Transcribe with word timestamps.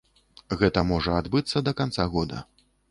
Гэта 0.61 0.83
можа 0.93 1.21
адбыцца 1.21 1.65
да 1.69 1.79
канца 1.83 2.11
года. 2.19 2.37